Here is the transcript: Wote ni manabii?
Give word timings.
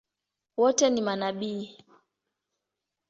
Wote 0.57 0.89
ni 0.89 1.01
manabii? 1.01 1.77